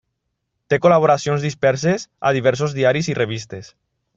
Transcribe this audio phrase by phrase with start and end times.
[0.73, 3.71] Té col·laboracions disperses a diversos diaris i revistes.